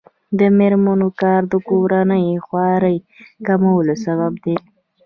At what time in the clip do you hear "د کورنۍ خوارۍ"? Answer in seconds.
1.51-2.97